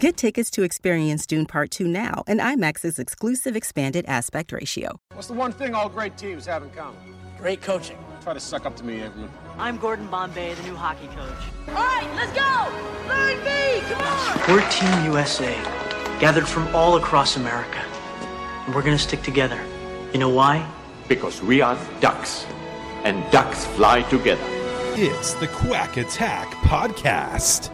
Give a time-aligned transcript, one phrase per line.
[0.00, 4.98] Get tickets to experience Dune Part 2 now and IMAX's exclusive expanded aspect ratio.
[5.12, 6.96] What's the one thing all great teams have in common?
[7.36, 7.98] Great coaching.
[8.22, 9.28] Try to suck up to me, Averman.
[9.58, 11.42] I'm Gordon Bombay, the new hockey coach.
[11.68, 13.10] All right, let's go!
[13.10, 14.38] Line B, come on!
[14.48, 15.52] We're Team USA,
[16.18, 17.84] gathered from all across America.
[18.64, 19.62] And we're gonna stick together.
[20.14, 20.66] You know why?
[21.08, 22.46] Because we are ducks,
[23.04, 24.46] and ducks fly together.
[24.94, 27.68] It's the Quack Attack Podcast.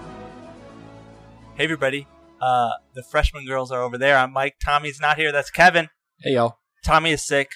[1.55, 2.09] Hey, everybody.
[2.41, 4.19] Uh, the freshman girls are over there.
[4.19, 4.57] I'm Mike.
[4.65, 5.33] Tommy's not here.
[5.33, 5.89] That's Kevin.
[6.21, 6.59] Hey, y'all.
[6.85, 7.51] Tommy is sick.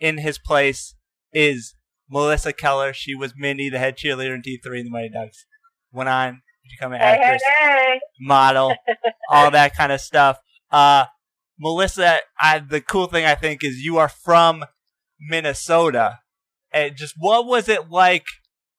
[0.00, 0.94] In his place
[1.32, 1.74] is
[2.10, 2.92] Melissa Keller.
[2.92, 5.46] She was Mindy, the head cheerleader in D3 in the Mighty Ducks.
[5.92, 8.00] Went on to become an Hey, hey, actress, hey.
[8.20, 8.74] model,
[9.30, 10.38] all that kind of stuff.
[10.70, 11.04] Uh,
[11.58, 14.64] Melissa, I, the cool thing I think is you are from
[15.20, 16.18] Minnesota.
[16.72, 18.24] And just what was it like?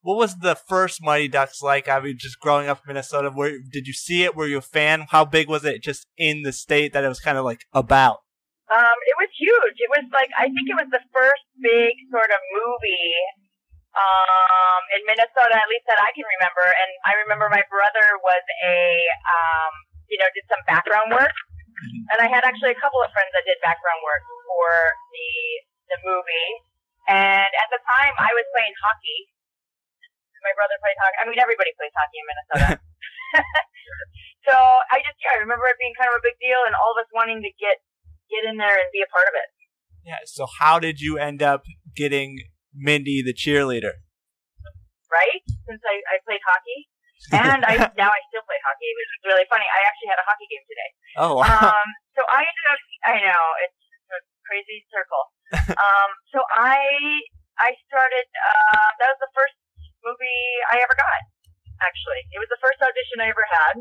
[0.06, 1.89] What was the first Mighty Ducks like?
[1.89, 4.38] I mean, just growing up in Minnesota, where did you see it?
[4.38, 5.09] Were you a fan?
[5.09, 8.22] How big was it just in the state that it was kind of like about?
[8.70, 9.78] Um, it was huge.
[9.81, 13.17] It was like I think it was the first big sort of movie
[13.97, 16.69] um, in Minnesota, at least that I can remember.
[16.69, 19.73] And I remember my brother was a um,
[20.06, 21.34] you know did some background work,
[22.14, 24.22] and I had actually a couple of friends that did background work
[24.53, 24.69] for
[25.09, 25.34] the
[25.90, 26.52] the movie.
[27.09, 29.34] And at the time, I was playing hockey.
[30.44, 31.17] My brother played hockey.
[31.22, 32.69] I mean, everybody plays hockey in Minnesota.
[34.47, 34.55] so
[34.91, 37.03] I just yeah, I remember it being kind of a big deal, and all of
[37.03, 37.81] us wanting to get
[38.30, 39.50] get in there and be a part of it.
[40.06, 40.22] Yeah.
[40.25, 41.66] So how did you end up
[41.97, 42.38] getting
[42.73, 44.02] Mindy the cheerleader?
[45.09, 45.41] Right?
[45.66, 46.89] Since I, I played hockey,
[47.33, 49.66] and I now I still play hockey, which is really funny.
[49.66, 50.90] I actually had a hockey game today.
[51.17, 51.73] Oh wow.
[51.73, 52.81] Um, so I ended up.
[53.06, 53.81] I know it's
[54.13, 55.23] a crazy circle.
[55.81, 56.85] um, so I
[57.57, 58.28] I started.
[58.29, 59.57] Uh, that was the first
[60.05, 61.21] movie I ever got.
[61.81, 63.75] Actually, it was the first audition I ever had.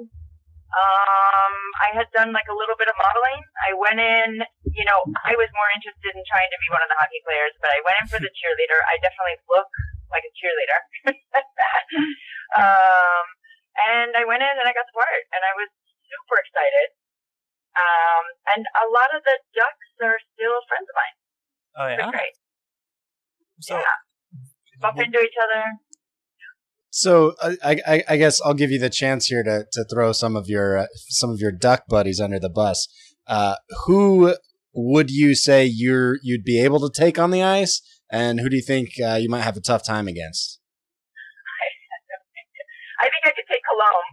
[0.74, 3.38] Um, I had done like a little bit of modeling.
[3.62, 4.42] I went in,
[4.74, 7.54] you know, I was more interested in trying to be one of the hockey players,
[7.62, 8.82] but I went in for the cheerleader.
[8.90, 9.70] I definitely look
[10.10, 10.80] like a cheerleader.
[12.58, 13.24] um,
[13.94, 15.70] and I went in and I got the part, and I was
[16.10, 16.88] super excited.
[17.78, 18.24] Um,
[18.54, 21.16] and a lot of the ducks are still friends of mine.
[21.74, 22.10] Oh yeah.
[22.10, 22.34] great.
[23.62, 23.98] So yeah.
[24.82, 25.62] Bump into each other.
[26.94, 30.36] So I, I, I guess I'll give you the chance here to, to throw some
[30.36, 32.86] of your uh, some of your duck buddies under the bus.
[33.26, 34.36] Uh, who
[34.72, 37.82] would you say you're you'd be able to take on the ice,
[38.14, 40.62] and who do you think uh, you might have a tough time against?
[43.02, 44.10] I think I could take Colombe.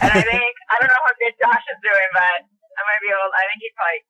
[0.00, 3.12] and I think, I don't know how good Josh is doing, but I might be
[3.12, 4.00] able, I think he's probably,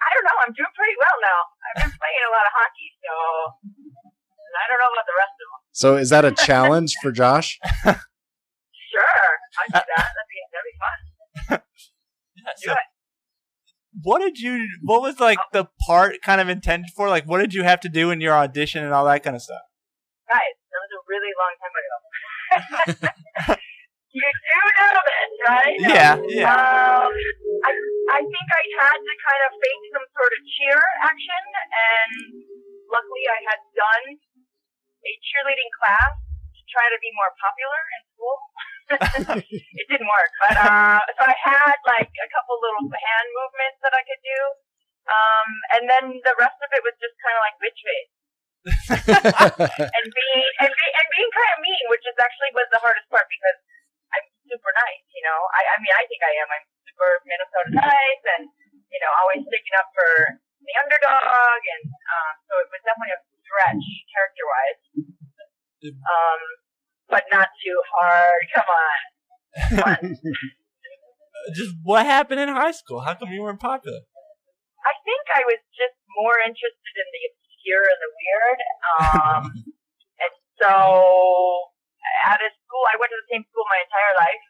[0.00, 1.40] I don't know, I'm doing pretty well now.
[1.68, 3.12] I've been playing a lot of hockey, so
[4.56, 5.61] I don't know about the rest of them.
[5.72, 7.58] So is that a challenge for Josh?
[7.62, 7.92] Sure,
[9.58, 9.84] I'd do that.
[9.96, 11.60] That'd be, that'd be fun.
[12.42, 12.78] Do so it.
[14.02, 14.66] what did you?
[14.82, 17.08] What was like the part kind of intended for?
[17.08, 19.42] Like, what did you have to do in your audition and all that kind of
[19.42, 19.62] stuff?
[20.28, 21.96] Guys, that was a really long time ago.
[24.12, 25.76] you do know this, right?
[25.78, 26.50] Yeah, yeah.
[26.50, 27.14] Um,
[27.62, 27.72] I,
[28.10, 32.12] I think I had to kind of fake some sort of cheer action, and
[32.90, 34.04] luckily I had done
[35.02, 36.14] a cheerleading class
[36.54, 38.36] to try to be more popular in school.
[39.42, 43.94] it didn't work, but uh, so I had like a couple little hand movements that
[43.94, 44.40] I could do,
[45.08, 45.48] um,
[45.78, 48.12] and then the rest of it was just kind of like bitch face
[48.94, 53.10] and being and, be, and being kind of mean, which is actually was the hardest
[53.10, 53.58] part because
[54.14, 55.02] I'm super nice.
[55.10, 56.46] You know, I, I mean, I think I am.
[56.46, 58.46] I'm super Minnesota nice, and
[58.86, 63.20] you know, always sticking up for the underdog, and uh, so it was definitely a
[63.42, 64.82] stretch character wise.
[65.90, 66.40] Um,
[67.08, 68.42] but not too hard.
[68.54, 69.00] Come on.
[69.68, 70.16] Come on.
[71.56, 73.00] Just what happened in high school?
[73.02, 74.06] How come you weren't popular?
[74.82, 78.60] I think I was just more interested in the obscure and the weird.
[78.98, 79.42] Um,
[80.22, 80.74] and so
[82.26, 84.44] out of school, I went to the same school my entire life.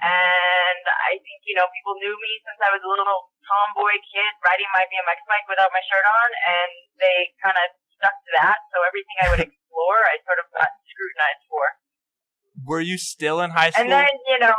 [0.00, 4.32] And I think, you know, people knew me since I was a little tomboy kid
[4.42, 6.28] riding my BMX bike without my shirt on.
[6.34, 7.66] And they kind of
[7.98, 8.58] stuck to that.
[8.74, 9.42] So everything I would
[9.74, 11.64] explore, I sort of got scrutinized for.
[12.62, 13.82] Were you still in high school?
[13.82, 14.54] And then, you know,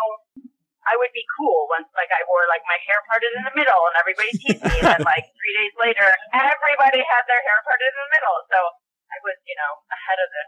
[0.83, 3.79] I would be cool once, like, I wore, like, my hair parted in the middle
[3.87, 4.75] and everybody teased me.
[4.83, 8.37] And then, like, three days later, everybody had their hair parted in the middle.
[8.51, 8.59] So
[9.07, 10.43] I was, you know, ahead of the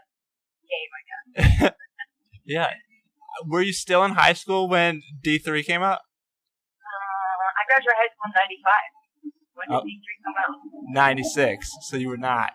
[0.68, 1.72] game, I guess.
[2.48, 2.72] Yeah.
[3.44, 6.00] Were you still in high school when D three came out?
[6.80, 9.28] Uh, I graduated high school in '95.
[9.52, 9.84] When did Oh.
[9.84, 10.56] D3 come out?
[10.88, 11.70] Ninety six.
[11.82, 12.52] So you were not.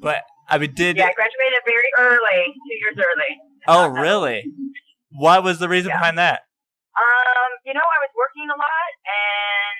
[0.00, 3.32] But I mean, did Yeah, I graduated very early, two years early.
[3.66, 4.46] oh really?
[5.12, 5.98] What was the reason Yeah.
[6.00, 6.44] behind that?
[6.98, 9.78] Um, you know, I was working a lot and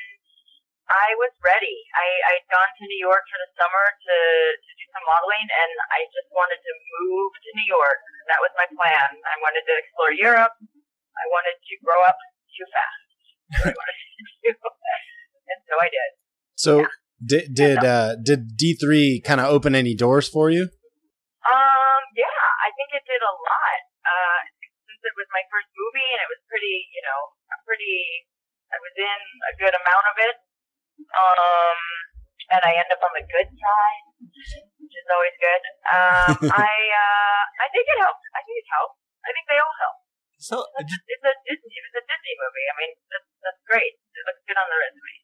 [0.88, 1.76] I was ready.
[1.98, 4.16] I, I'd gone to New York for the summer to,
[4.56, 6.72] to do some modeling and I just wanted to
[7.02, 8.00] move to New York.
[8.30, 9.08] That was my plan.
[9.26, 10.54] I wanted to explore Europe.
[11.18, 12.16] I wanted to grow up
[12.54, 13.02] too fast.
[13.50, 14.52] That's what I wanted to do.
[15.50, 16.10] and so I did.
[16.56, 16.72] So
[17.24, 20.70] did did uh, did D three kind of open any doors for you?
[21.48, 23.80] Um, yeah, I think it did a lot.
[24.04, 24.40] Uh,
[24.88, 27.20] since it was my first movie and it was pretty, you know,
[27.68, 28.24] pretty,
[28.72, 30.36] I was in a good amount of it.
[31.12, 31.78] Um,
[32.48, 35.62] and I end up on the good side, which is always good.
[35.92, 36.32] Um,
[36.64, 38.24] I, uh, I think it helped.
[38.32, 38.96] I think it helped.
[39.22, 39.98] I think they all help.
[40.40, 42.66] So It's a, it's a Disney, it was a Disney movie.
[42.66, 43.94] I mean, that's, that's great.
[43.94, 45.14] It looks good on the resume.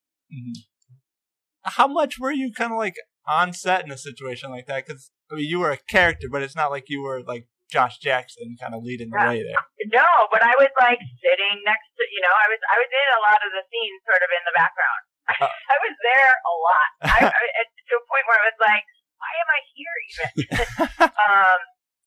[1.64, 2.96] How much were you kind of like
[3.26, 4.86] on set in a situation like that?
[4.86, 7.98] Because I mean, you were a character, but it's not like you were like Josh
[7.98, 9.28] Jackson, kind of leading the Yeah.
[9.28, 9.58] way there.
[9.90, 13.08] No, but I was like sitting next to, you know, I was, I was in
[13.16, 15.02] a lot of the scenes sort of in the background.
[15.24, 15.48] Uh.
[15.74, 16.90] I was there a lot.
[17.08, 17.40] I, I,
[17.88, 18.84] to a point where I was like,
[19.16, 20.30] why am I here even?
[21.08, 21.58] um,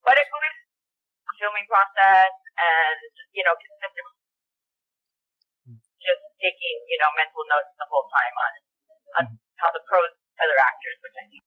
[0.06, 0.56] but it was
[1.26, 3.00] a filming process and,
[3.34, 4.08] you know, consistent,
[5.98, 8.54] just taking, you know, mental notes the whole time on,
[9.18, 9.26] on
[9.58, 11.44] how the pros actors, which I think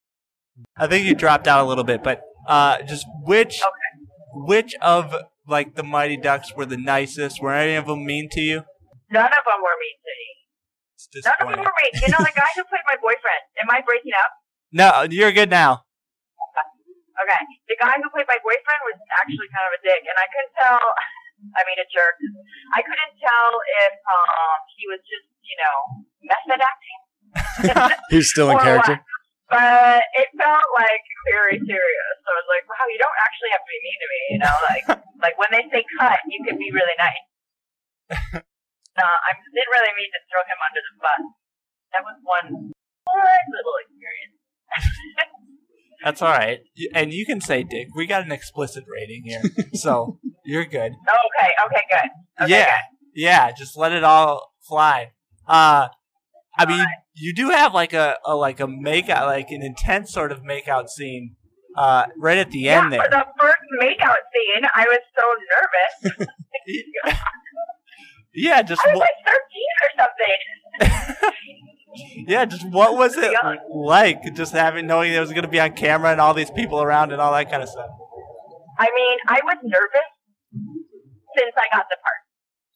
[0.77, 3.91] I think you dropped out a little bit, but uh, just which Okay.
[4.35, 5.15] which of
[5.47, 7.41] like the Mighty Ducks were the nicest?
[7.43, 8.65] Were any of them mean to you?
[9.11, 10.29] none of them were mean to me.
[11.27, 11.93] None of them were mean.
[12.03, 14.31] You know, the guy who played my boyfriend, am I breaking up?
[14.71, 15.83] No, you're good now.
[17.21, 17.43] Okay.
[17.69, 20.55] The guy who played my boyfriend was actually kind of a dick, and I couldn't
[20.57, 20.81] tell.
[21.57, 22.21] I mean, a jerk.
[22.77, 23.49] I couldn't tell
[23.89, 27.00] if um he was just, you know, method acting
[28.11, 28.99] Who's still in character?
[28.99, 29.07] what.
[29.51, 32.13] But it felt like very serious.
[32.23, 34.41] So I was like, wow, you don't actually have to be mean to me, you
[34.47, 34.57] know?
[34.71, 34.85] Like,
[35.27, 37.27] like when they say cut, you can be really nice.
[38.95, 41.23] uh, I didn't really mean to throw him under the bus.
[41.91, 44.39] That was one little experience.
[46.05, 46.61] That's all right.
[46.95, 47.89] And you can say dick.
[47.95, 49.43] We got an explicit rating here,
[49.75, 50.93] so you're good.
[50.93, 52.45] Okay, okay, good.
[52.45, 53.21] Okay, yeah, good.
[53.21, 53.51] yeah.
[53.53, 55.11] Just let it all fly.
[55.47, 55.89] Uh,
[56.57, 56.85] I mean,
[57.21, 60.89] you do have like a, a like a makeout, like an intense sort of makeout
[60.89, 61.37] scene,
[61.77, 66.17] uh, right at the Yeah, end There, for the first makeout scene, I was so
[66.17, 66.29] nervous.
[68.33, 69.91] Yeah, just I was what, like 13 or
[71.19, 71.35] something.
[72.29, 73.59] yeah, just what was it Young.
[73.75, 74.23] like?
[74.35, 77.11] Just having knowing it was going to be on camera and all these people around
[77.13, 77.91] and all that kind of stuff.
[78.79, 80.11] I mean, I was nervous
[81.37, 82.23] since I got the part.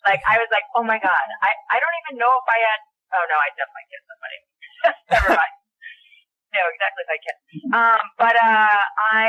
[0.04, 2.80] Like, I was like, oh my god, I, I don't even know if I had.
[3.14, 4.38] Oh no, I definitely kissed somebody.
[5.14, 5.54] Never mind.
[6.54, 7.42] No, exactly if I kissed.
[7.74, 8.80] Um, but uh,
[9.10, 9.28] I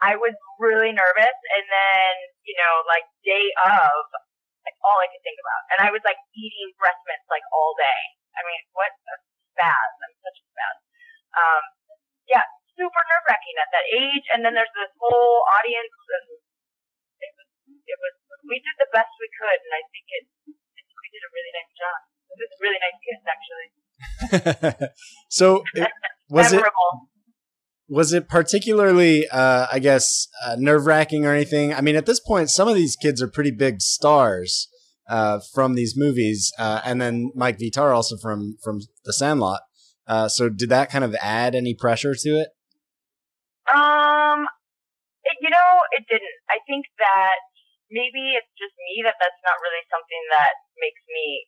[0.00, 2.12] I was really nervous, and then
[2.44, 4.00] you know, like day of,
[4.64, 7.72] like all I could think about, and I was like eating breast mints like all
[7.76, 8.02] day.
[8.36, 9.16] I mean, what a
[9.52, 9.92] spaz!
[10.00, 10.76] I'm such a spaz.
[11.32, 11.62] Um,
[12.28, 12.44] yeah,
[12.76, 16.26] super nerve wracking at that age, and then there's this whole audience, and
[17.20, 17.48] it was
[17.84, 18.14] it was
[18.48, 21.52] we did the best we could, and I think it, it we did a really
[21.52, 22.00] nice job.
[22.32, 24.88] A really nice kiss, actually.
[25.28, 25.88] so it,
[26.28, 26.64] was it
[27.88, 31.74] was it particularly uh, I guess uh, nerve wracking or anything?
[31.74, 34.68] I mean, at this point, some of these kids are pretty big stars
[35.08, 39.60] uh, from these movies, uh, and then Mike Vitar also from from The Sandlot.
[40.06, 42.48] Uh, so did that kind of add any pressure to it?
[43.70, 44.48] Um,
[45.22, 46.36] it, you know, it didn't.
[46.50, 47.38] I think that
[47.92, 51.46] maybe it's just me that that's not really something that makes me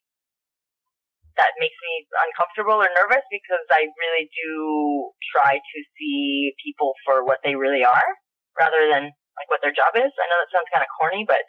[1.36, 7.26] that makes me uncomfortable or nervous because I really do try to see people for
[7.26, 8.10] what they really are
[8.54, 10.14] rather than like what their job is.
[10.14, 11.42] I know that sounds kind of corny, but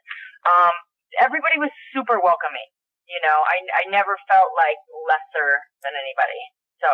[0.50, 0.74] um,
[1.22, 2.66] everybody was super welcoming.
[3.06, 6.42] You know, I I never felt like lesser than anybody.
[6.82, 6.90] So,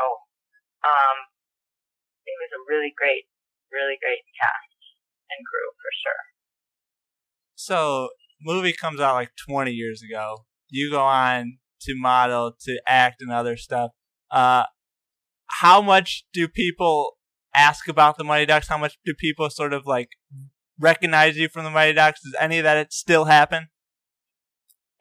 [0.84, 1.18] um,
[2.28, 3.32] it was a really great,
[3.72, 4.80] really great cast
[5.32, 6.24] and crew for sure.
[7.56, 8.12] So,
[8.44, 10.44] movie comes out like 20 years ago.
[10.68, 13.92] You go on to model, to act, and other stuff.
[14.30, 14.64] Uh,
[15.48, 17.18] how much do people
[17.54, 18.68] ask about the Mighty Ducks?
[18.68, 20.10] How much do people sort of like
[20.80, 22.22] recognize you from the Mighty Ducks?
[22.24, 23.68] Does any of that still happen?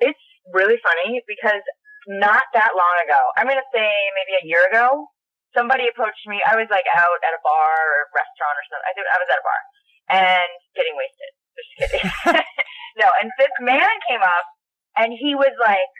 [0.01, 0.19] It's
[0.53, 1.63] really funny because
[2.09, 5.07] not that long ago, I'm going to say maybe a year ago,
[5.55, 6.41] somebody approached me.
[6.43, 8.89] I was like out at a bar or restaurant or something.
[8.89, 9.61] I think I was at a bar
[10.11, 11.31] and getting wasted.
[11.55, 12.07] Just kidding.
[13.01, 14.47] no, and this man came up
[14.97, 15.93] and he was like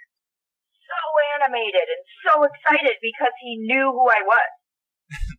[1.39, 4.51] animated and so excited because he knew who I was.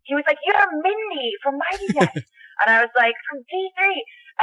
[0.03, 2.27] He was like, "You're Mindy from Mighty Ducks,"
[2.59, 3.79] and I was like, "From D3,"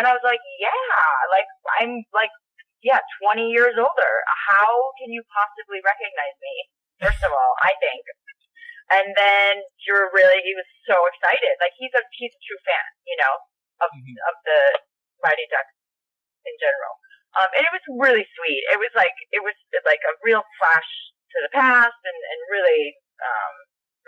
[0.01, 2.33] and I was like, "Yeah, like I'm like,
[2.81, 4.13] yeah, 20 years older.
[4.49, 6.55] How can you possibly recognize me?"
[6.99, 8.03] First of all, I think.
[8.89, 11.55] And then you're really, he was so excited.
[11.61, 13.35] Like he's a, he's a true fan, you know,
[13.85, 14.61] of, of the
[15.21, 15.77] Mighty Ducks
[16.49, 16.95] in general.
[17.37, 18.65] Um, and it was really sweet.
[18.73, 19.55] It was like, it was
[19.85, 20.91] like a real flash
[21.35, 23.55] to the past and, and really, um,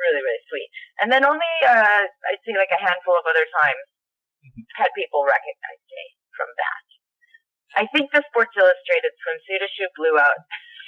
[0.01, 0.71] really, really sweet.
[1.01, 3.85] And then only, uh, I'd say like a handful of other times
[4.77, 6.85] had people recognize me from that.
[7.77, 10.41] I think the Sports Illustrated swimsuit issue blew out.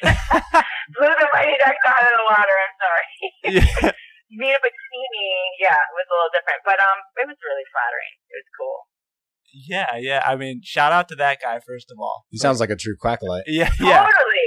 [0.99, 2.57] blew the Mighty Ducks out of the water.
[2.57, 3.07] I'm sorry.
[3.55, 3.93] Yeah.
[4.33, 5.29] Vita Bikini,
[5.61, 8.15] yeah, it was a little different, but um, it was really flattering.
[8.33, 8.79] It was cool.
[9.53, 10.25] Yeah, yeah.
[10.25, 12.25] I mean, shout out to that guy first of all.
[12.31, 13.45] He sounds like a true quackalite.
[13.47, 14.09] Yeah, yeah.
[14.09, 14.42] Totally.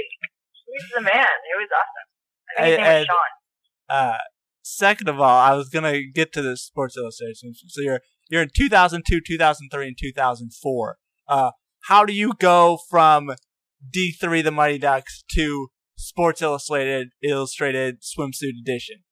[0.76, 1.12] He's the man.
[1.26, 2.08] It was awesome.
[2.58, 3.32] I think his And- name was Sean.
[3.88, 4.18] Uh,
[4.62, 7.36] second of all, I was gonna get to the Sports Illustrated.
[7.36, 7.70] swimsuit.
[7.70, 10.98] So you're you're in 2002, 2003, and 2004.
[11.28, 11.50] Uh,
[11.88, 13.30] how do you go from
[13.94, 19.04] D3 The Mighty Ducks to Sports Illustrated Illustrated Swimsuit Edition?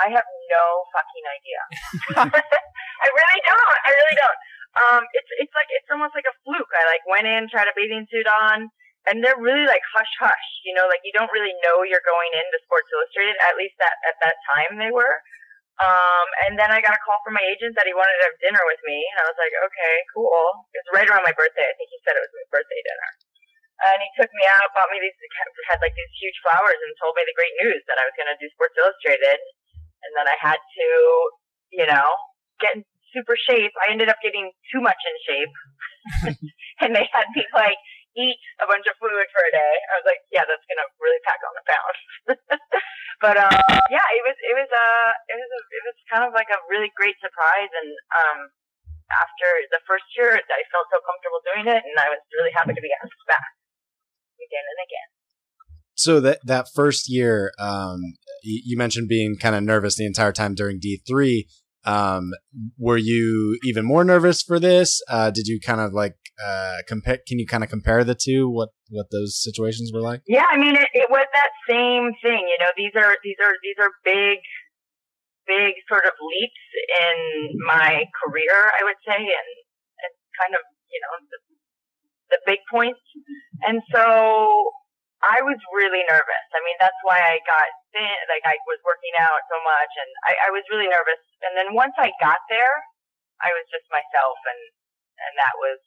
[0.00, 0.64] I have no
[0.96, 1.60] fucking idea.
[3.02, 3.78] I really don't.
[3.84, 4.38] I really don't.
[4.80, 6.72] Um, it's it's like it's almost like a fluke.
[6.74, 8.70] I like went in, tried a bathing suit on,
[9.10, 10.48] and they're really like hush hush.
[10.62, 13.34] You know, like you don't really know you're going into Sports Illustrated.
[13.42, 15.18] At least at at that time they were.
[15.80, 18.36] Um, and then I got a call from my agent that he wanted to have
[18.44, 20.68] dinner with me, and I was like, okay, cool.
[20.76, 21.64] It was right around my birthday.
[21.64, 23.10] I think he said it was my birthday dinner.
[23.80, 25.16] And he took me out, bought me these,
[25.72, 28.28] had like these huge flowers, and told me the great news that I was going
[28.28, 29.40] to do Sports Illustrated.
[30.04, 30.88] And then I had to,
[31.72, 32.12] you know,
[32.60, 32.84] get in
[33.16, 33.72] super shape.
[33.80, 35.54] I ended up getting too much in shape,
[36.84, 37.80] and they had me like
[38.18, 39.74] eat a bunch of food for a day.
[39.90, 42.00] I was like, yeah, that's gonna really pack on the pounds.
[43.24, 43.54] but um,
[43.92, 46.58] yeah, it was it was uh it was a, it was kind of like a
[46.66, 48.38] really great surprise, and um,
[49.14, 52.74] after the first year, I felt so comfortable doing it, and I was really happy
[52.74, 53.50] to be asked back
[54.38, 55.08] again and again.
[55.94, 58.00] So that that first year, um,
[58.42, 61.46] you mentioned being kind of nervous the entire time during D three.
[61.84, 62.30] Um,
[62.78, 65.00] were you even more nervous for this?
[65.08, 67.18] Uh, did you kind of like uh, compare?
[67.26, 68.48] Can you kind of compare the two?
[68.48, 70.22] What what those situations were like?
[70.26, 72.44] Yeah, I mean, it, it was that same thing.
[72.48, 74.38] You know, these are these are these are big,
[75.46, 76.66] big sort of leaps
[77.00, 79.50] in my career, I would say, and
[80.04, 80.60] and kind of
[80.92, 83.00] you know the, the big points.
[83.62, 84.70] And so
[85.20, 86.46] I was really nervous.
[86.56, 88.16] I mean, that's why I got thin.
[88.32, 91.20] Like I was working out so much, and I, I was really nervous.
[91.44, 92.76] And then once I got there,
[93.44, 94.60] I was just myself, and
[95.20, 95.78] and that was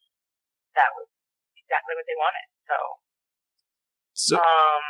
[0.78, 1.10] that was
[1.58, 2.48] exactly what they wanted.
[2.70, 2.78] So.
[4.16, 4.84] So, Um,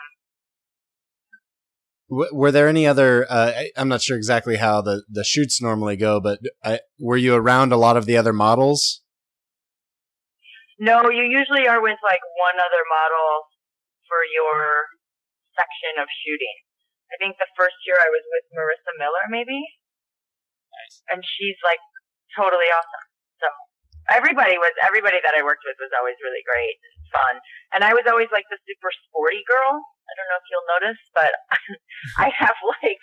[2.12, 3.26] w- were there any other?
[3.30, 7.16] Uh, I, I'm not sure exactly how the the shoots normally go, but uh, were
[7.16, 9.00] you around a lot of the other models?
[10.80, 13.48] no, you usually are with like one other model
[14.14, 14.94] for your
[15.58, 16.58] section of shooting.
[17.10, 19.58] I think the first year I was with Marisa Miller, maybe.
[20.70, 21.02] Nice.
[21.10, 21.82] And she's like
[22.38, 23.06] totally awesome.
[23.42, 23.50] So
[24.14, 27.34] everybody was everybody that I worked with was always really great, and fun,
[27.74, 29.82] and I was always like the super sporty girl.
[29.82, 31.34] I don't know if you'll notice, but
[32.26, 33.02] I have like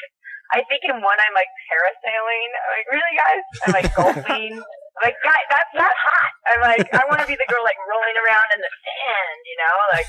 [0.51, 2.51] I think in one I'm like parasailing.
[2.51, 3.45] I'm like, really guys?
[3.63, 4.55] I'm like golfing.
[4.59, 6.33] I'm like, guy, that's not hot.
[6.51, 9.57] I'm like, I want to be the girl like rolling around in the sand, you
[9.63, 10.09] know, like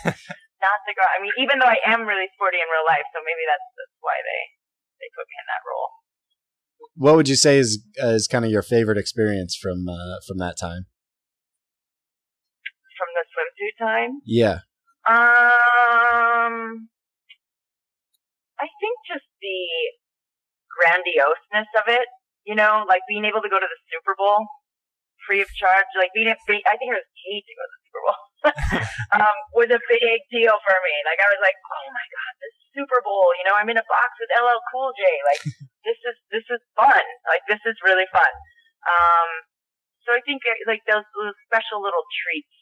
[0.62, 1.10] not the girl.
[1.10, 3.98] I mean, even though I am really sporty in real life, so maybe that's that's
[4.02, 4.42] why they
[5.02, 5.90] they put me in that role.
[6.96, 10.38] What would you say is uh, is kind of your favorite experience from uh, from
[10.40, 10.86] that time?
[12.98, 14.62] From the swimsuit time, Yeah.
[15.10, 16.86] um,
[18.62, 19.62] I think just the
[20.70, 22.06] grandioseness of it.
[22.46, 24.46] You know, like being able to go to the Super Bowl
[25.26, 26.34] free of charge, like being, I
[26.78, 28.18] think it was paid to go to the Super Bowl,
[29.16, 30.96] um, was a big deal for me.
[31.06, 33.86] Like I was like, oh my god, this Super Bowl, you know, I'm in a
[33.86, 35.04] box with LL Cool J.
[35.28, 35.42] Like
[35.88, 37.06] this is this is fun.
[37.30, 38.32] Like this is really fun.
[38.88, 39.30] Um,
[40.06, 42.58] so I think uh, like those, those special little treats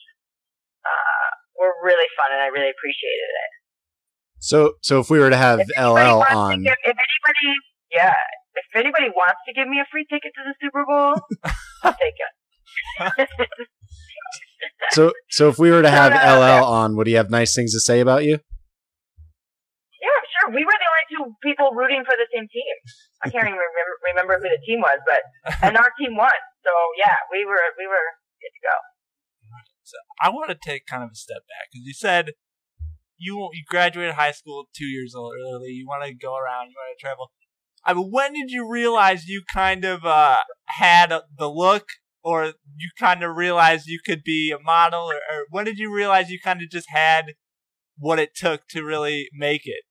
[0.84, 3.52] uh, were really fun, and I really appreciated it.
[4.40, 7.50] So so if we were to have If LL on, give- if anybody,
[7.92, 8.16] yeah,
[8.56, 11.16] if anybody wants to give me a free ticket to the Super Bowl,
[11.84, 12.34] I'll take it.
[14.92, 17.30] So so if we were to have No, no, no, LL on, would he have
[17.30, 18.40] nice things to say about you?
[20.00, 20.50] Yeah, sure.
[20.56, 22.76] We were the only two people rooting for the same team.
[23.24, 25.22] I can't even remember, remember who the team was, but
[25.62, 26.32] and our team won.
[26.64, 28.08] So yeah, we were we were
[28.40, 28.76] good to go.
[29.84, 32.32] So I want to take kind of a step back because you said
[33.18, 35.70] you you graduated high school two years early.
[35.70, 36.70] You want to go around.
[36.70, 37.32] You want to travel.
[37.84, 41.88] I mean, when did you realize you kind of uh, had the look,
[42.24, 45.94] or you kind of realized you could be a model, or, or when did you
[45.94, 47.34] realize you kind of just had
[47.98, 49.84] what it took to really make it?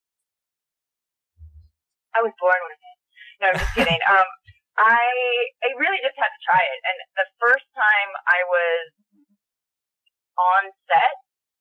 [2.16, 2.96] I was born with it.
[3.40, 4.02] No, I'm just kidding.
[4.12, 4.28] um,
[4.78, 5.06] I
[5.64, 8.86] I really just had to try it, and the first time I was
[10.38, 11.16] on set,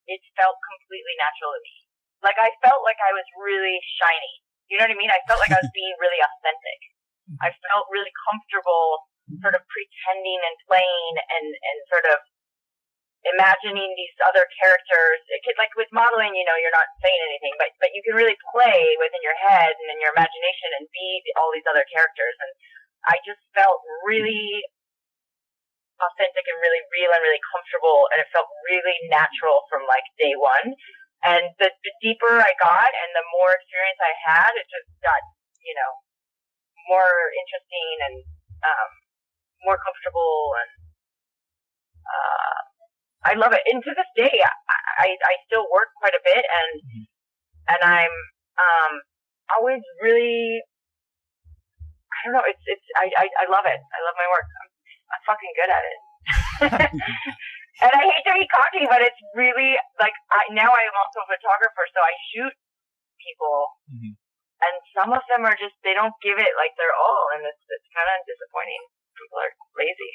[0.05, 1.75] it felt completely natural to me.
[2.21, 4.33] Like I felt like I was really shiny.
[4.69, 5.13] You know what I mean?
[5.13, 6.79] I felt like I was being really authentic.
[7.43, 9.03] I felt really comfortable
[9.43, 12.17] sort of pretending and playing and, and sort of
[13.35, 15.19] imagining these other characters.
[15.27, 18.15] It could, like with modeling, you know, you're not saying anything, but, but you can
[18.15, 22.35] really play within your head and in your imagination and be all these other characters.
[22.39, 22.51] And
[23.11, 24.63] I just felt really
[25.97, 30.37] authentic and really real and really comfortable and it felt really natural from like day
[30.37, 30.77] one.
[31.25, 35.17] And the, the deeper I got and the more experience I had, it just got,
[35.65, 35.91] you know,
[36.85, 38.15] more interesting and
[38.61, 38.91] um,
[39.63, 40.71] more comfortable and
[42.07, 42.57] uh,
[43.27, 43.63] I love it.
[43.67, 44.53] And to this day, I,
[45.03, 47.07] I, I still work quite a bit and
[47.67, 48.15] and I'm
[48.57, 48.91] um,
[49.51, 50.63] always really
[52.17, 52.45] I don't know.
[52.47, 53.77] It's it's I, I I love it.
[53.77, 54.47] I love my work.
[54.47, 54.69] I'm,
[55.13, 55.99] I'm fucking good at it.
[57.85, 61.21] and I hate to be cocky, but it's really like I, now I am also
[61.21, 62.55] a photographer, so I shoot
[63.21, 64.13] people, mm-hmm.
[64.65, 67.65] and some of them are just they don't give it like their all, and it's
[67.69, 68.83] it's kind of disappointing.
[69.17, 70.11] People are lazy.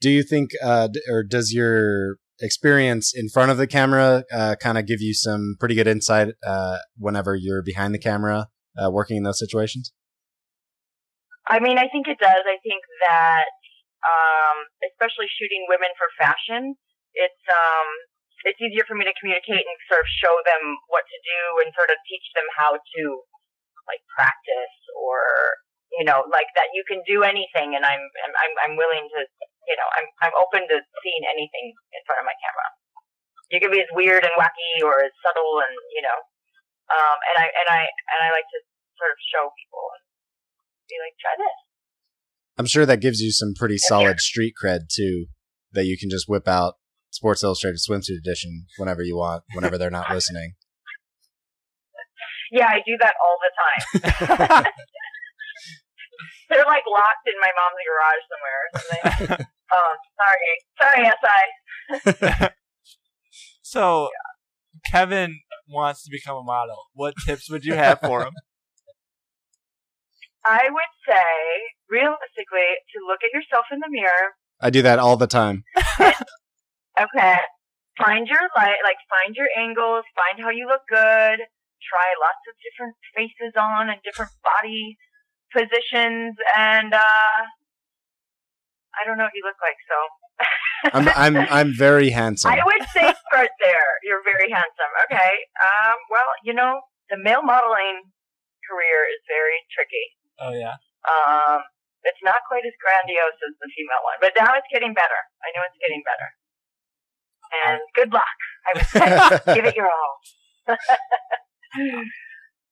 [0.00, 4.78] Do you think, uh, or does your experience in front of the camera uh, kind
[4.78, 8.46] of give you some pretty good insight uh, whenever you're behind the camera
[8.78, 9.92] uh, working in those situations?
[11.48, 12.44] I mean, I think it does.
[12.44, 13.50] I think that
[14.04, 16.76] um, especially shooting women for fashion,
[17.16, 17.88] it's um,
[18.46, 21.74] it's easier for me to communicate and sort of show them what to do and
[21.74, 23.02] sort of teach them how to
[23.90, 25.18] like practice or
[25.96, 29.20] you know like that you can do anything and I'm I'm I'm willing to
[29.66, 32.68] you know I'm I'm open to seeing anything in front of my camera.
[33.48, 36.18] You can be as weird and wacky or as subtle and you know
[36.92, 38.60] um, and I and I and I like to
[39.00, 40.02] sort of show people and
[40.88, 41.58] be like try this
[42.58, 45.26] I'm sure that gives you some pretty solid street cred too,
[45.72, 46.74] that you can just whip out
[47.10, 50.54] Sports Illustrated swimsuit edition whenever you want, whenever they're not listening.
[52.50, 54.64] Yeah, I do that all the time.
[56.48, 58.58] they're like locked in my mom's garage somewhere.
[58.62, 59.46] or something.
[59.72, 62.48] oh, sorry, sorry, SI.
[63.62, 64.90] so, yeah.
[64.90, 66.86] Kevin wants to become a model.
[66.94, 68.32] What tips would you have for him?
[70.44, 71.28] I would say,
[71.90, 74.32] realistically, to look at yourself in the mirror.
[74.60, 75.64] I do that all the time.
[76.00, 77.36] okay.
[77.98, 81.42] Find your light, like find your angles, find how you look good.
[81.82, 84.96] Try lots of different faces on and different body
[85.52, 87.38] positions, and uh,
[88.98, 89.96] I don't know what you look like, so.
[90.94, 92.52] I'm I'm I'm very handsome.
[92.52, 93.90] I would say start there.
[94.06, 94.92] You're very handsome.
[95.10, 95.32] Okay.
[95.58, 95.98] Um.
[96.10, 96.78] Well, you know,
[97.10, 98.06] the male modeling
[98.62, 100.06] career is very tricky.
[100.38, 100.78] Oh yeah.
[101.08, 101.66] Um,
[102.04, 105.18] it's not quite as grandiose as the female one, but now it's getting better.
[105.42, 106.28] I know it's getting better.
[107.48, 108.38] And good luck.
[108.68, 109.08] I would say,
[109.56, 110.14] give it your all.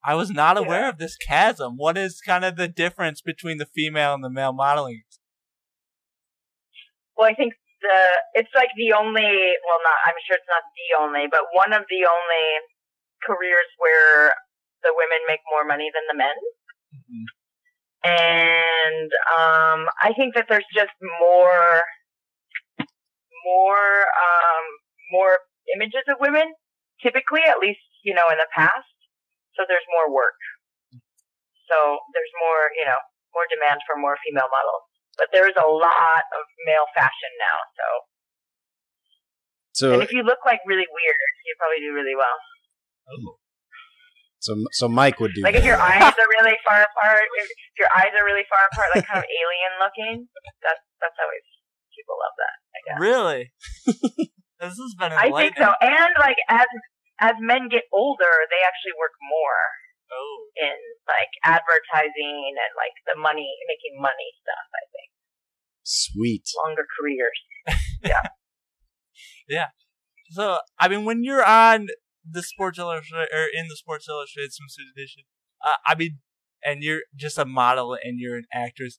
[0.06, 0.88] I was not aware yeah.
[0.90, 1.76] of this chasm.
[1.76, 5.02] What is kind of the difference between the female and the male modeling?
[7.16, 7.98] Well, I think the
[8.34, 9.26] it's like the only
[9.66, 12.46] well not I'm sure it's not the only, but one of the only
[13.26, 14.32] careers where
[14.86, 16.36] the women make more money than the men.
[16.94, 17.26] Mm-hmm
[18.06, 21.82] and um, I think that there's just more,
[23.44, 24.64] more, um,
[25.10, 25.38] more
[25.74, 26.54] images of women,
[27.02, 28.95] typically, at least you know in the past.
[29.56, 30.36] So there's more work.
[31.66, 33.00] So there's more, you know,
[33.34, 34.84] more demand for more female models.
[35.16, 37.58] But there's a lot of male fashion now.
[37.74, 37.86] So.
[39.76, 39.86] So.
[39.96, 42.36] And if you look like really weird, you probably do really well.
[43.12, 43.40] Oh.
[44.40, 45.64] So, so Mike would do like that.
[45.64, 47.48] if your eyes are really far apart, if
[47.80, 50.28] your eyes are really far apart, like kind of alien looking.
[50.62, 51.44] That's that's always
[51.96, 52.56] people love that.
[52.70, 52.98] I guess.
[53.00, 53.42] Really,
[54.60, 55.12] this has been.
[55.12, 56.68] I think so, and like as
[57.20, 59.62] as men get older, they actually work more.
[60.06, 60.38] Oh.
[60.54, 60.78] In
[61.10, 65.10] like advertising and like the money making money stuff, I think.
[65.82, 66.46] Sweet.
[66.64, 67.40] Longer careers.
[68.04, 68.22] yeah.
[69.48, 69.68] yeah.
[70.30, 71.88] So I mean, when you're on
[72.30, 75.24] the Sports Illustrated or in the Sports Illustrated swimsuit edition.
[75.64, 76.18] Uh, I mean,
[76.64, 78.98] and you're just a model and you're an actress.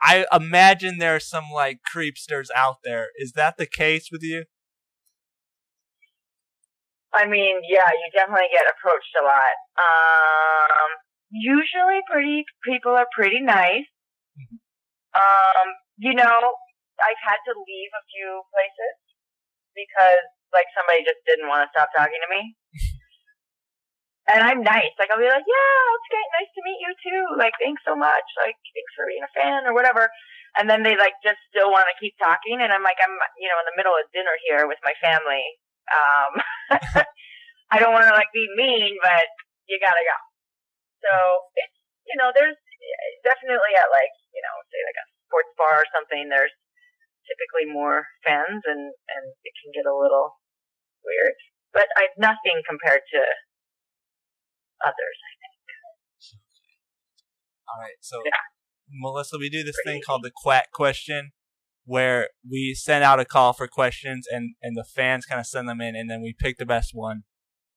[0.00, 3.08] I imagine there are some like creepsters out there.
[3.16, 4.44] Is that the case with you?
[7.18, 9.56] I mean, yeah, you definitely get approached a lot.
[9.74, 10.90] Um,
[11.34, 13.90] usually, pretty people are pretty nice.
[15.18, 15.66] Um,
[15.98, 16.54] you know,
[17.02, 18.94] I've had to leave a few places
[19.74, 22.54] because like somebody just didn't want to stop talking to me.
[24.30, 24.94] and I'm nice.
[24.94, 27.22] Like I'll be like, yeah, it's great, nice to meet you too.
[27.34, 28.26] Like thanks so much.
[28.38, 30.06] Like thanks for being a fan or whatever.
[30.54, 33.50] And then they like just still want to keep talking, and I'm like, I'm you
[33.50, 35.44] know in the middle of dinner here with my family.
[35.92, 36.32] Um,
[37.72, 39.28] I don't want to like be mean, but
[39.68, 40.18] you gotta go.
[41.04, 41.12] So
[41.56, 42.56] it's you know there's
[43.24, 46.28] definitely at like you know say like a sports bar or something.
[46.28, 46.54] There's
[47.28, 50.40] typically more fans, and and it can get a little
[51.04, 51.36] weird.
[51.72, 53.20] But I've nothing compared to
[54.80, 55.18] others.
[55.20, 55.56] I think.
[57.68, 58.48] All right, so Yeah.
[58.88, 61.32] Melissa, we do this thing called the Quack Question,
[61.88, 65.68] where we send out a call for questions, and and the fans kind of send
[65.68, 67.22] them in, and then we pick the best one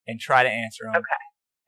[0.05, 0.97] and try to answer them.
[0.97, 1.05] Okay.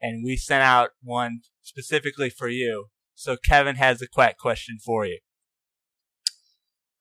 [0.02, 2.88] And we sent out one specifically for you.
[3.14, 5.20] So Kevin has the Quack Question for you.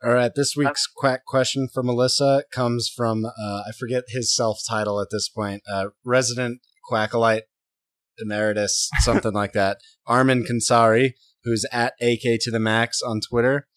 [0.02, 4.60] All right, this week's quack question for Melissa comes from uh, I forget his self
[4.68, 5.64] title at this point.
[5.70, 7.44] Uh, resident quackalite
[8.18, 9.78] emeritus, something like that.
[10.06, 11.14] Armin Kansari,
[11.46, 13.68] who's at AK to the max on Twitter.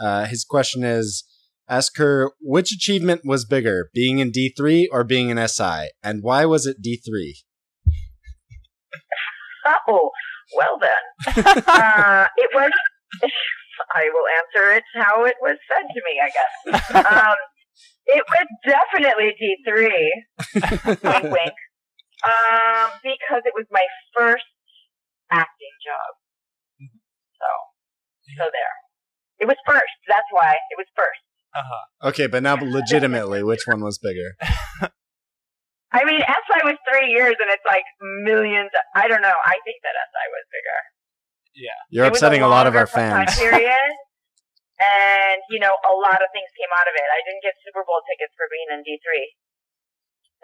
[0.00, 1.24] Uh, his question is:
[1.68, 6.22] Ask her which achievement was bigger, being in D three or being in SI, and
[6.22, 7.36] why was it D three?
[9.86, 10.10] Oh,
[10.56, 11.44] well then.
[11.66, 12.70] uh, it was.
[13.94, 16.20] I will answer it how it was said to me.
[16.20, 17.06] I guess.
[17.06, 17.36] Um,
[18.06, 20.24] it was definitely D three.
[20.54, 21.54] wink, wink.
[22.24, 23.84] Um, because it was my
[24.16, 24.44] first
[25.30, 26.10] acting job.
[27.38, 27.48] So,
[28.36, 28.74] so there.
[29.40, 29.96] It was first.
[30.06, 31.20] That's why it was first.
[31.56, 32.08] Uh huh.
[32.10, 34.36] Okay, but now legitimately, which one was bigger?
[35.90, 37.82] I mean, SI was three years, and it's like
[38.22, 38.70] millions.
[38.94, 39.34] I don't know.
[39.34, 40.78] I think that SI was bigger.
[41.58, 41.78] Yeah.
[41.90, 43.34] You're It upsetting a, lot of our fans.
[43.38, 43.90] period,
[44.78, 47.06] and you know, a lot of things came out of it.
[47.10, 49.26] I didn't get Super Bowl tickets for being in D three.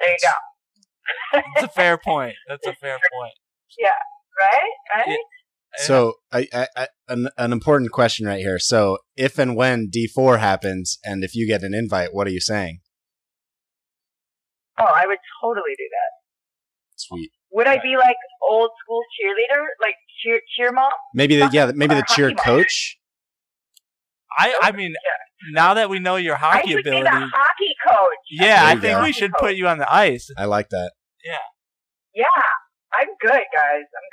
[0.02, 0.35] There you go.
[1.54, 2.35] That's a fair point.
[2.48, 3.37] That's a fair point.
[3.78, 3.94] Yeah.
[4.35, 4.74] Right.
[4.92, 5.18] Right.
[5.79, 5.85] Yeah.
[5.85, 8.59] So, I, I, I, an, an important question right here.
[8.59, 12.41] So, if and when D4 happens, and if you get an invite, what are you
[12.41, 12.81] saying?
[14.79, 16.12] Oh, I would totally do that.
[16.97, 17.31] Sweet.
[17.53, 20.91] Would I be like old school cheerleader, like cheer cheer mom?
[21.15, 22.37] Maybe the yeah, maybe the cheer mom?
[22.37, 22.99] coach.
[24.39, 24.95] I I mean,
[25.53, 28.19] now that we know your I hockey should be ability, the hockey coach.
[28.31, 29.03] yeah, I think go.
[29.03, 30.29] we should put you on the ice.
[30.37, 30.93] I like that.
[31.25, 31.39] Yeah,
[32.15, 32.43] Yeah,
[32.93, 33.85] I'm good, guys.
[33.97, 34.09] I'm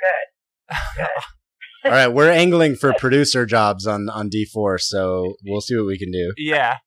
[1.04, 1.06] good.
[1.84, 5.98] All right, we're angling for producer jobs on on D4, so we'll see what we
[5.98, 6.32] can do.
[6.38, 6.78] Yeah.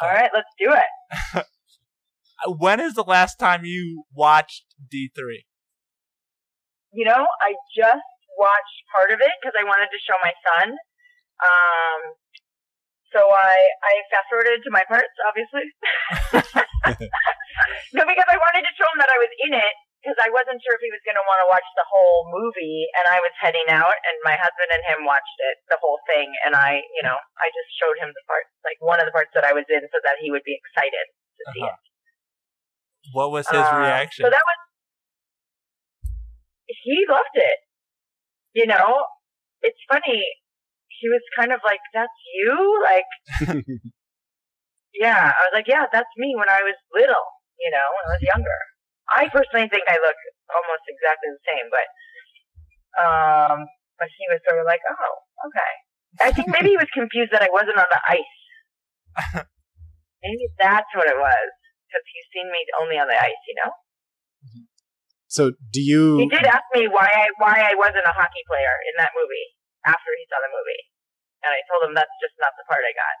[0.00, 1.44] All right, let's do it.
[2.46, 5.46] When is the last time you watched D three?
[6.92, 8.04] You know, I just
[8.36, 10.76] watched part of it because I wanted to show my son.
[11.40, 12.00] Um,
[13.16, 15.64] so I I fast forwarded to my parts, obviously.
[17.96, 20.60] no, because I wanted to show him that I was in it because I wasn't
[20.60, 23.32] sure if he was going to want to watch the whole movie, and I was
[23.40, 27.00] heading out, and my husband and him watched it, the whole thing, and I, you
[27.00, 29.64] know, I just showed him the part, like one of the parts that I was
[29.72, 31.80] in, so that he would be excited to see it.
[33.16, 34.28] What was his Uh, reaction?
[34.28, 34.58] So that was
[36.68, 37.58] he loved it.
[38.52, 39.08] You know,
[39.64, 40.20] it's funny.
[41.00, 42.52] He was kind of like, "That's you,"
[42.84, 43.08] like,
[44.94, 45.32] yeah.
[45.32, 47.24] I was like, "Yeah, that's me when I was little."
[47.58, 48.60] You know, when I was younger.
[49.10, 51.86] I personally think I look almost exactly the same, but
[52.94, 53.58] um,
[53.98, 55.14] but he was sort of like, "Oh,
[55.50, 55.72] okay."
[56.22, 58.36] I think maybe he was confused that I wasn't on the ice.
[60.24, 61.48] maybe that's what it was
[61.84, 63.42] because he's seen me only on the ice.
[63.50, 63.72] You know.
[65.26, 65.42] So,
[65.74, 68.94] do you He did ask me why I why I wasn't a hockey player in
[69.02, 69.48] that movie
[69.82, 70.82] after he saw the movie,
[71.44, 73.16] and I told him that's just not the part I got.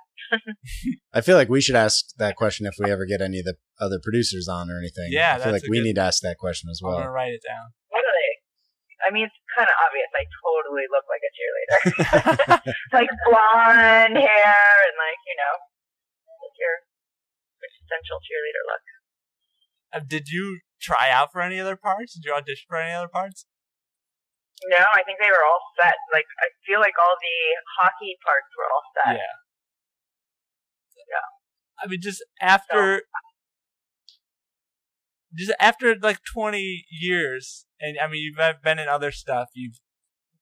[1.18, 3.56] I feel like we should ask that question if we ever get any of the
[3.78, 5.12] other producers on or anything.
[5.12, 6.92] Yeah, I feel that's like a we good- need to ask that question as well.
[6.96, 7.12] I'm well.
[7.12, 7.70] gonna write it down.
[7.92, 8.30] Totally.
[9.04, 10.08] I mean, it's kind of obvious.
[10.16, 11.76] I totally look like a cheerleader,
[12.96, 15.54] like blonde hair and like you know,
[16.40, 16.74] like your
[17.60, 18.84] quintessential cheerleader look.
[19.92, 22.14] Uh, did you try out for any other parts?
[22.14, 23.44] Did you audition for any other parts?
[24.70, 25.94] No, I think they were all set.
[26.12, 27.38] Like I feel like all the
[27.80, 29.20] hockey parts were all set.
[29.20, 29.36] Yeah.
[31.10, 31.28] Yeah.
[31.82, 33.02] I mean, just after
[35.36, 39.48] just after like 20 years, and I mean, you've been in other stuff.
[39.54, 39.80] You've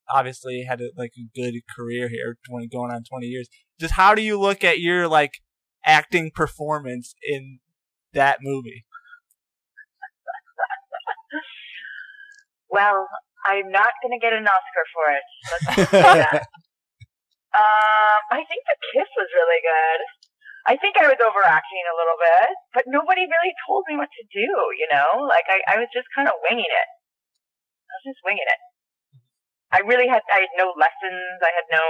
[0.08, 3.48] obviously had a, like a good career here, 20 going on 20 years.
[3.80, 5.38] Just how do you look at your like
[5.84, 7.58] acting performance in
[8.12, 8.84] that movie?
[12.74, 13.06] Well,
[13.46, 15.24] I'm not going to get an Oscar for it.
[15.50, 16.46] Let's just say that.
[17.52, 20.00] Um, I think the kiss was really good.
[20.64, 24.24] I think I was overacting a little bit, but nobody really told me what to
[24.30, 24.46] do,
[24.78, 25.26] you know?
[25.26, 26.88] Like, I, I was just kind of winging it.
[27.90, 28.60] I was just winging it.
[29.74, 31.42] I really had, I had no lessons.
[31.42, 31.82] I had no,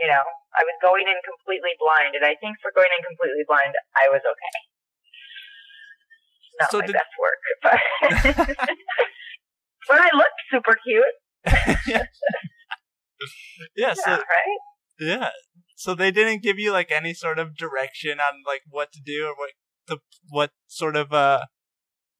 [0.00, 0.24] you know,
[0.56, 2.16] I was going in completely blind.
[2.16, 4.56] And I think for going in completely blind, I was okay.
[6.64, 7.76] Not So my did- best work, but,
[9.88, 12.06] but I looked super cute.
[13.76, 14.60] Yeah, so Yeah, right?
[15.00, 15.30] yeah.
[15.76, 19.26] So they didn't give you like any sort of direction on like what to do
[19.28, 19.50] or what
[19.86, 21.44] the what sort of uh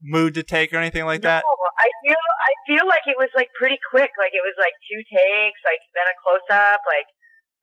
[0.03, 1.45] mood to take or anything like that.
[1.81, 4.13] I feel I feel like it was like pretty quick.
[4.21, 7.09] Like it was like two takes, like then a close up, like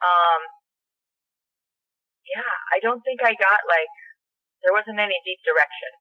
[0.02, 0.42] um
[2.26, 3.94] yeah, I don't think I got like
[4.66, 5.92] there wasn't any deep direction.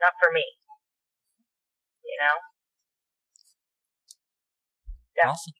[0.00, 0.44] Not for me.
[2.04, 2.36] You know?
[5.16, 5.30] Yeah.
[5.30, 5.52] Awesome.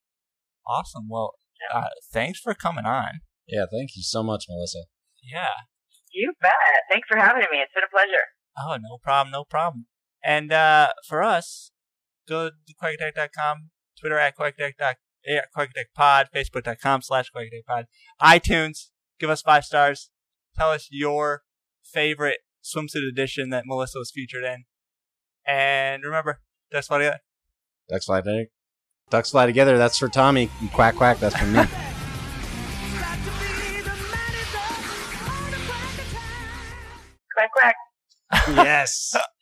[0.66, 1.08] Awesome.
[1.08, 1.34] Well,
[1.72, 3.20] uh, thanks for coming on.
[3.46, 4.84] Yeah, thank you so much, Melissa.
[5.22, 5.54] Yeah.
[6.12, 6.52] You bet.
[6.90, 7.58] Thanks for having me.
[7.58, 8.24] It's been a pleasure.
[8.58, 9.86] Oh, no problem, no problem.
[10.24, 11.70] And uh, for us,
[12.28, 17.84] go to quackattack.com, Twitter at quackattack, yeah, quackattackpod, facebook.com slash quackattackpod,
[18.20, 18.90] iTunes,
[19.20, 20.10] give us five stars,
[20.56, 21.42] tell us your
[21.84, 24.64] favorite swimsuit edition that Melissa was featured in.
[25.46, 26.40] And remember,
[26.72, 27.20] that's what I got.
[27.88, 28.46] Ducks fly together.
[29.08, 29.78] Ducks fly together.
[29.78, 30.50] That's for Tommy.
[30.72, 31.20] Quack quack.
[31.20, 31.62] That's for me.
[37.34, 37.76] Quack quack.
[38.48, 39.14] yes.